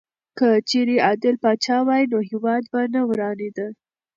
[0.37, 3.67] که چېرې عادل پاچا وای نو هېواد به نه ورانېدی.